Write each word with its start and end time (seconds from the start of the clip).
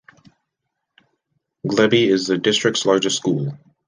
Glebe 1.67 2.09
is 2.11 2.25
the 2.25 2.39
district's 2.39 2.87
largest 2.87 3.17
school. 3.17 3.55